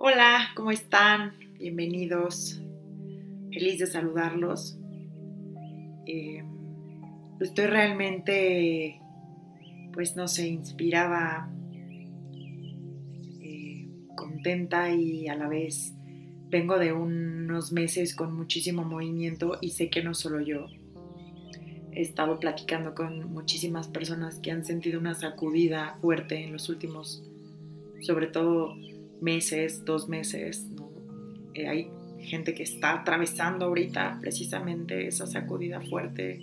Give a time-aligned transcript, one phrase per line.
[0.00, 1.32] Hola, ¿cómo están?
[1.58, 2.62] Bienvenidos.
[3.52, 4.78] Feliz de saludarlos.
[6.06, 6.44] Eh,
[7.40, 9.00] estoy realmente,
[9.92, 11.52] pues no sé, inspirada,
[13.42, 15.92] eh, contenta y a la vez
[16.48, 20.68] vengo de unos meses con muchísimo movimiento y sé que no solo yo.
[21.90, 27.24] He estado platicando con muchísimas personas que han sentido una sacudida fuerte en los últimos,
[28.00, 28.76] sobre todo
[29.20, 30.66] meses, dos meses.
[31.54, 31.90] Eh, hay
[32.20, 36.40] gente que está atravesando ahorita precisamente esa sacudida fuerte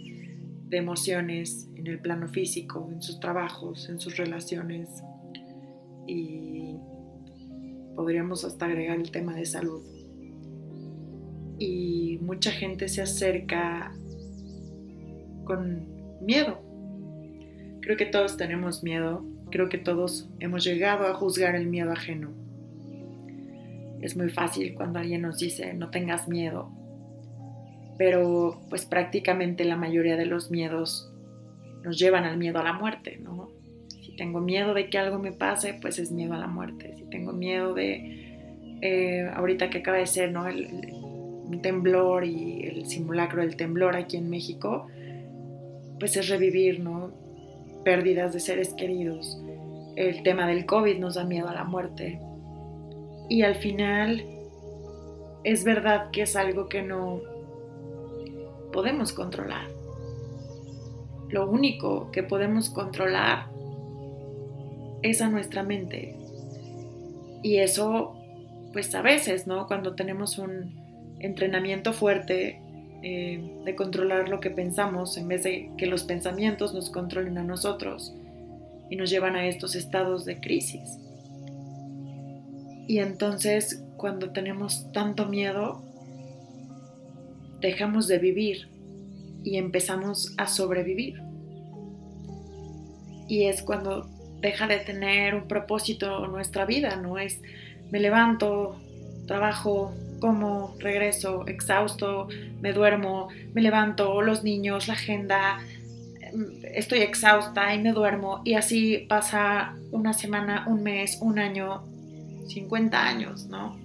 [0.68, 4.90] de emociones en el plano físico, en sus trabajos, en sus relaciones.
[6.08, 6.76] Y
[7.96, 9.84] podríamos hasta agregar el tema de salud.
[11.58, 13.96] Y mucha gente se acerca
[15.46, 15.88] con
[16.22, 16.62] miedo.
[17.82, 22.45] Creo que todos tenemos miedo, creo que todos hemos llegado a juzgar el miedo ajeno
[24.02, 26.72] es muy fácil cuando alguien nos dice no tengas miedo,
[27.98, 31.12] pero pues prácticamente la mayoría de los miedos
[31.84, 33.50] nos llevan al miedo a la muerte, ¿no?
[34.02, 36.96] Si tengo miedo de que algo me pase, pues es miedo a la muerte.
[36.98, 40.48] Si tengo miedo de, eh, ahorita que acaba de ser, ¿no?
[40.48, 40.92] El,
[41.46, 44.88] un temblor y el simulacro del temblor aquí en México,
[46.00, 47.12] pues es revivir, ¿no?
[47.84, 49.40] Pérdidas de seres queridos.
[49.96, 52.20] El tema del COVID nos da miedo a la muerte.
[53.30, 54.24] Y al final
[55.44, 57.22] es verdad que es algo que no
[58.72, 59.68] podemos controlar.
[61.30, 63.48] Lo único que podemos controlar
[65.02, 66.18] es a nuestra mente.
[67.42, 68.16] Y eso,
[68.74, 69.68] pues a veces, ¿no?
[69.68, 70.74] Cuando tenemos un
[71.20, 72.60] entrenamiento fuerte
[73.04, 77.44] eh, de controlar lo que pensamos en vez de que los pensamientos nos controlen a
[77.44, 78.16] nosotros
[78.90, 81.00] y nos llevan a estos estados de crisis.
[82.88, 85.82] Y entonces cuando tenemos tanto miedo,
[87.60, 88.70] dejamos de vivir
[89.44, 91.22] y empezamos a sobrevivir.
[93.28, 94.08] Y es cuando
[94.42, 97.42] deja de tener un propósito nuestra vida, no es
[97.92, 98.80] me levanto,
[99.28, 102.28] trabajo, como, regreso, exhausto,
[102.62, 105.60] me duermo, me levanto, los niños, la agenda,
[106.74, 111.84] estoy exhausta y me duermo y así pasa una semana, un mes, un año
[112.48, 113.78] 50 años, ¿no?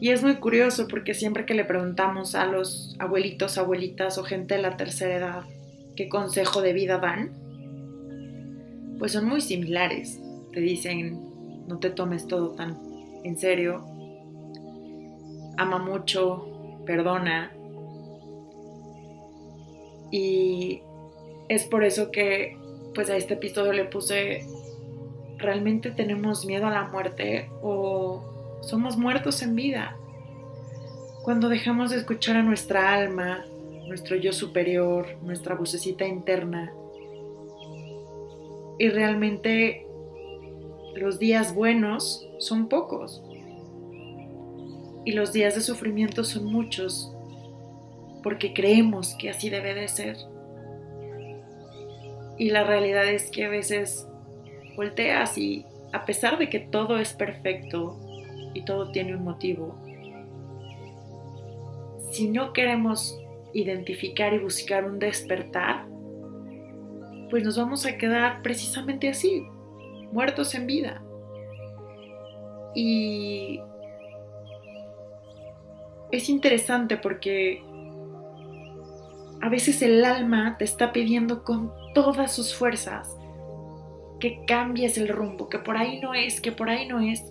[0.00, 4.54] Y es muy curioso porque siempre que le preguntamos a los abuelitos, abuelitas o gente
[4.54, 5.44] de la tercera edad
[5.96, 7.30] qué consejo de vida dan,
[8.98, 10.18] pues son muy similares.
[10.52, 12.78] Te dicen, no te tomes todo tan
[13.22, 13.84] en serio,
[15.58, 17.52] ama mucho, perdona.
[20.10, 20.80] Y
[21.50, 22.56] es por eso que
[22.94, 24.44] pues a este episodio le puse
[25.40, 29.96] ¿realmente tenemos miedo a la muerte o somos muertos en vida?
[31.22, 33.44] Cuando dejamos de escuchar a nuestra alma,
[33.86, 36.72] nuestro yo superior, nuestra vocecita interna,
[38.78, 39.86] y realmente
[40.94, 43.22] los días buenos son pocos
[45.04, 47.14] y los días de sufrimiento son muchos
[48.22, 50.16] porque creemos que así debe de ser.
[52.38, 54.06] Y la realidad es que a veces
[54.76, 57.98] volteas y a pesar de que todo es perfecto
[58.54, 59.76] y todo tiene un motivo,
[62.10, 63.18] si no queremos
[63.52, 65.86] identificar y buscar un despertar,
[67.30, 69.44] pues nos vamos a quedar precisamente así,
[70.12, 71.02] muertos en vida.
[72.74, 73.60] Y
[76.10, 77.62] es interesante porque
[79.40, 83.16] a veces el alma te está pidiendo con todas sus fuerzas
[84.20, 87.24] que cambies el rumbo, que por ahí no es, que por ahí no es.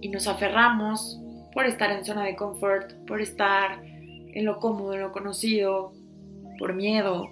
[0.00, 1.20] Y nos aferramos
[1.52, 5.92] por estar en zona de confort, por estar en lo cómodo, en lo conocido,
[6.58, 7.28] por miedo,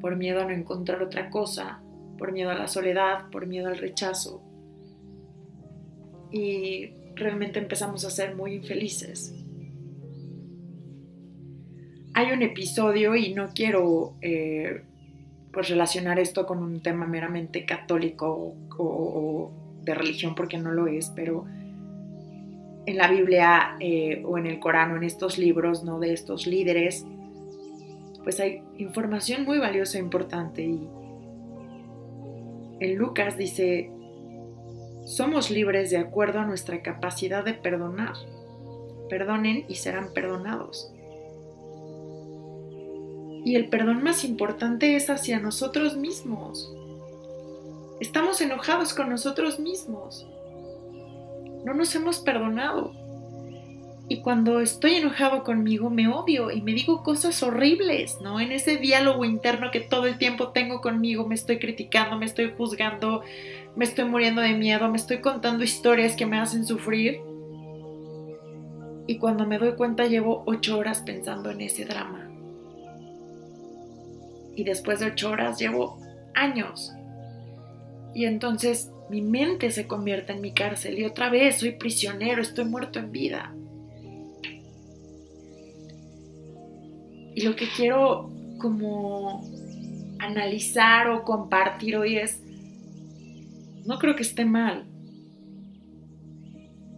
[0.00, 1.82] por miedo a no encontrar otra cosa,
[2.18, 4.42] por miedo a la soledad, por miedo al rechazo.
[6.30, 9.34] Y realmente empezamos a ser muy infelices.
[12.14, 14.82] Hay un episodio, y no quiero eh,
[15.54, 19.52] pues relacionar esto con un tema meramente católico o,
[19.82, 21.44] de religión porque no lo es, pero
[22.86, 26.00] en la Biblia eh, o en el Corán o en estos libros ¿no?
[26.00, 27.06] de estos líderes,
[28.22, 30.62] pues hay información muy valiosa e importante.
[30.62, 30.88] Y
[32.80, 33.90] en Lucas dice,
[35.04, 38.14] somos libres de acuerdo a nuestra capacidad de perdonar.
[39.10, 40.93] Perdonen y serán perdonados.
[43.44, 46.72] Y el perdón más importante es hacia nosotros mismos.
[48.00, 50.26] Estamos enojados con nosotros mismos.
[51.64, 52.92] no nos hemos perdonado.
[54.06, 58.38] Y cuando estoy enojado conmigo, me odio y me digo cosas horribles, ¿no?
[58.38, 62.52] En ese diálogo interno que todo el tiempo tengo conmigo, me estoy criticando, me estoy
[62.54, 63.22] juzgando,
[63.76, 67.20] me estoy muriendo de miedo, me estoy contando historias que me hacen sufrir.
[69.06, 72.23] Y cuando me doy cuenta llevo ocho horas pensando en ese drama.
[74.56, 75.98] Y después de ocho horas llevo
[76.34, 76.92] años.
[78.14, 82.64] Y entonces mi mente se convierte en mi cárcel y otra vez soy prisionero, estoy
[82.64, 83.54] muerto en vida.
[87.34, 89.44] Y lo que quiero como
[90.20, 92.40] analizar o compartir hoy es,
[93.84, 94.86] no creo que esté mal,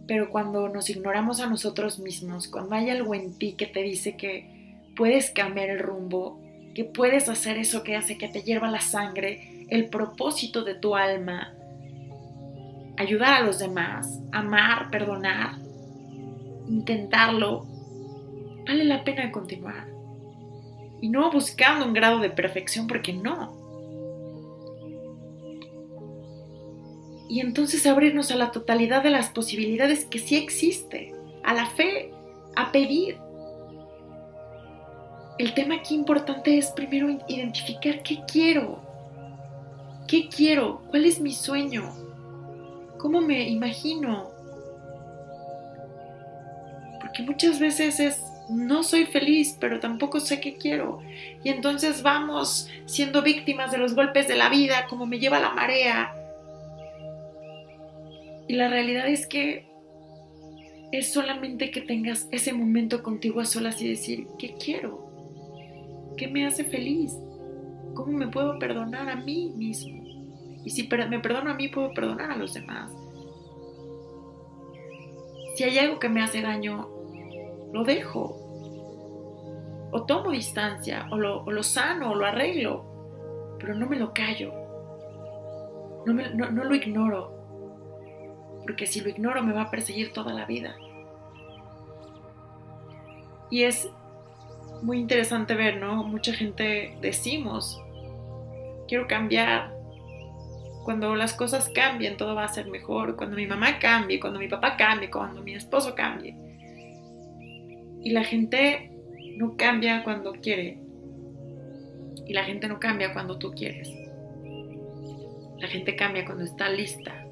[0.07, 4.15] pero cuando nos ignoramos a nosotros mismos, cuando hay algo en ti que te dice
[4.15, 6.39] que puedes cambiar el rumbo,
[6.77, 10.95] que puedes hacer eso que hace que te hierva la sangre, el propósito de tu
[10.95, 11.55] alma,
[12.97, 15.55] ayudar a los demás, amar, perdonar,
[16.69, 17.65] intentarlo,
[18.67, 19.87] vale la pena continuar.
[21.01, 23.57] Y no buscando un grado de perfección porque no.
[27.27, 31.11] Y entonces abrirnos a la totalidad de las posibilidades que sí existe,
[31.43, 32.13] a la fe,
[32.55, 33.17] a pedir.
[35.37, 38.81] El tema aquí importante es primero identificar qué quiero,
[40.07, 41.93] qué quiero, cuál es mi sueño,
[42.97, 44.31] cómo me imagino.
[46.99, 51.01] Porque muchas veces es no soy feliz, pero tampoco sé qué quiero.
[51.43, 55.51] Y entonces vamos siendo víctimas de los golpes de la vida, como me lleva la
[55.51, 56.13] marea.
[58.47, 59.67] Y la realidad es que
[60.91, 65.06] es solamente que tengas ese momento contigo a solas y decir, ¿qué quiero?
[66.17, 67.15] ¿Qué me hace feliz?
[67.93, 70.03] ¿Cómo me puedo perdonar a mí mismo?
[70.65, 72.91] Y si me perdono a mí, puedo perdonar a los demás.
[75.55, 76.89] Si hay algo que me hace daño,
[77.71, 78.43] lo dejo.
[79.91, 84.51] O tomo distancia, o lo, sano, o lo arreglo, pero no me lo callo.
[86.05, 87.31] No, lo ignoro,
[88.61, 90.75] porque si lo ignoro me va a perseguir toda la vida.
[93.49, 93.89] Y es
[94.81, 96.03] muy interesante ver, ¿no?
[96.03, 97.81] Mucha gente decimos,
[98.87, 99.75] quiero cambiar.
[100.83, 103.17] Cuando las cosas cambien, todo va a ser mejor.
[103.17, 106.35] Cuando mi mamá cambie, cuando mi papá cambie, cuando mi esposo cambie.
[108.01, 108.91] Y la gente
[109.37, 110.79] no cambia cuando quiere.
[112.25, 113.91] Y la gente no cambia cuando tú quieres.
[115.59, 117.25] La gente cambia cuando está lista.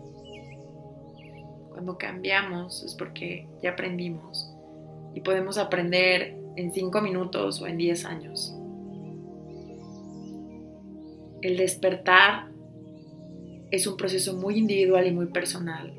[1.70, 4.52] Cuando cambiamos es porque ya aprendimos.
[5.14, 8.56] Y podemos aprender en cinco minutos o en diez años.
[11.42, 12.52] El despertar
[13.72, 15.94] es un proceso muy individual y muy personal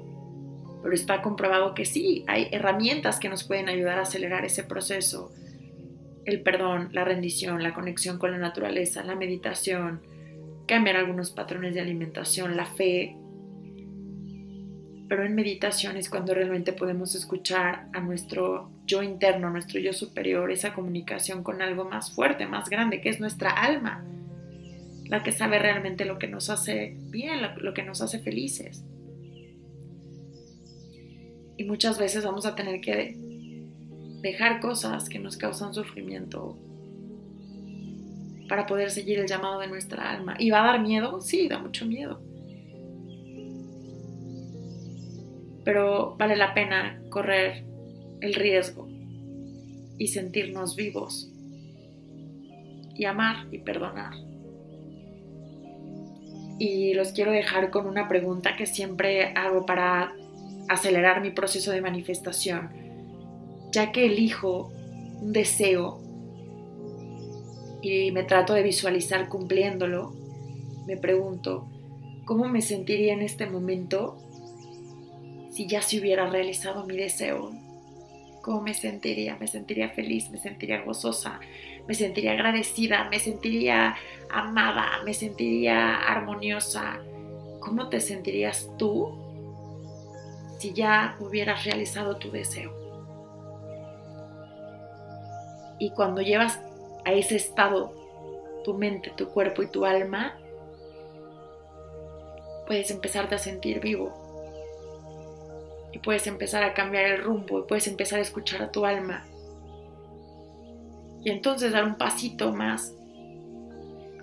[0.86, 5.32] pero está comprobado que sí, hay herramientas que nos pueden ayudar a acelerar ese proceso.
[6.24, 10.02] El perdón, la rendición, la conexión con la naturaleza, la meditación,
[10.68, 13.16] cambiar algunos patrones de alimentación, la fe.
[15.08, 20.50] Pero en meditación es cuando realmente podemos escuchar a nuestro yo interno, nuestro yo superior,
[20.50, 24.04] esa comunicación con algo más fuerte, más grande, que es nuestra alma,
[25.04, 28.84] la que sabe realmente lo que nos hace bien, lo que nos hace felices.
[31.56, 33.16] Y muchas veces vamos a tener que
[34.20, 36.56] dejar cosas que nos causan sufrimiento
[38.48, 40.36] para poder seguir el llamado de nuestra alma.
[40.38, 41.20] ¿Y va a dar miedo?
[41.20, 42.20] Sí, da mucho miedo.
[45.64, 47.64] Pero vale la pena correr
[48.20, 48.88] el riesgo
[49.98, 51.30] y sentirnos vivos
[52.94, 54.14] y amar y perdonar.
[56.58, 60.14] Y los quiero dejar con una pregunta que siempre hago para
[60.68, 62.70] acelerar mi proceso de manifestación,
[63.72, 64.72] ya que elijo
[65.20, 66.00] un deseo
[67.82, 70.14] y me trato de visualizar cumpliéndolo,
[70.86, 71.68] me pregunto,
[72.24, 74.16] ¿cómo me sentiría en este momento
[75.52, 77.65] si ya se hubiera realizado mi deseo?
[78.46, 79.36] ¿Cómo me sentiría?
[79.36, 81.40] Me sentiría feliz, me sentiría gozosa,
[81.86, 83.96] me sentiría agradecida, me sentiría
[84.30, 87.00] amada, me sentiría armoniosa.
[87.60, 89.26] ¿Cómo te sentirías tú
[90.58, 92.72] si ya hubieras realizado tu deseo.
[95.78, 96.60] Y cuando llevas
[97.04, 97.92] a ese estado
[98.64, 100.38] tu mente, tu cuerpo y tu alma,
[102.66, 104.25] puedes empezarte a sentir vivo.
[105.96, 109.24] Y puedes empezar a cambiar el rumbo y puedes empezar a escuchar a tu alma.
[111.24, 112.94] Y entonces dar un pasito más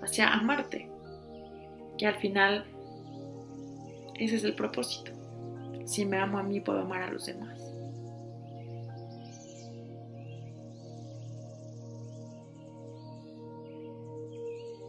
[0.00, 0.88] hacia amarte.
[1.98, 2.64] Que al final
[4.14, 5.14] ese es el propósito
[5.84, 7.58] si me amo a mí, puedo amar a los demás.